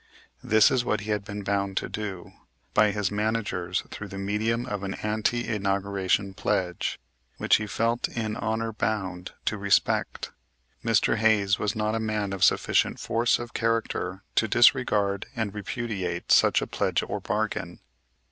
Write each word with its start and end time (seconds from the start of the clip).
This 0.43 0.71
is 0.71 0.83
what 0.83 1.01
he 1.01 1.11
had 1.11 1.23
been 1.23 1.43
bound 1.43 1.77
to 1.77 1.87
do, 1.87 2.33
by 2.73 2.89
his 2.89 3.11
managers 3.11 3.83
through 3.91 4.07
the 4.07 4.17
medium 4.17 4.65
of 4.65 4.81
an 4.81 4.95
ante 4.95 5.47
inauguration 5.47 6.33
pledge, 6.33 6.97
which 7.37 7.57
he 7.57 7.67
felt 7.67 8.07
in 8.07 8.35
honor 8.35 8.73
bound 8.73 9.33
to 9.45 9.59
respect. 9.59 10.31
Mr. 10.83 11.17
Hayes 11.17 11.59
was 11.59 11.75
not 11.75 11.93
a 11.93 11.99
man 11.99 12.33
of 12.33 12.43
sufficient 12.43 12.99
force 12.99 13.37
of 13.37 13.53
character 13.53 14.23
to 14.33 14.47
disregard 14.47 15.27
and 15.35 15.53
repudiate 15.53 16.31
such 16.31 16.63
a 16.63 16.65
pledge 16.65 17.03
or 17.07 17.19
bargain. 17.21 17.79